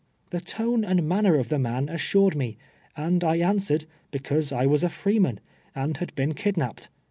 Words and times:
Tlie 0.31 0.43
tone 0.43 0.83
and 0.83 1.07
manner 1.07 1.35
of 1.35 1.49
the 1.49 1.59
man 1.59 1.87
assured 1.87 2.35
me, 2.35 2.57
and 2.97 3.23
I 3.23 3.35
answered, 3.35 3.85
be 4.09 4.17
cause 4.17 4.51
I 4.51 4.65
was 4.65 4.83
a 4.83 4.89
freeman, 4.89 5.39
and 5.75 5.97
had 5.97 6.15
been 6.15 6.33
kidnapped. 6.33 6.89